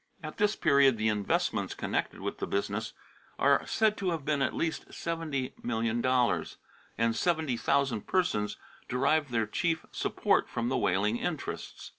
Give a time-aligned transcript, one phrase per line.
[0.23, 2.93] At this period the "investments connected with the business
[3.37, 6.57] are said to have been at least $70,000,000,
[6.97, 8.57] and 70,000 persons
[8.89, 11.89] derived their chief support from the whaling interests."